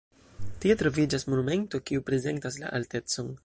Tie 0.63 0.75
troviĝas 0.79 1.27
monumento 1.33 1.83
kiu 1.91 2.05
prezentas 2.11 2.61
la 2.65 2.73
altecon. 2.81 3.31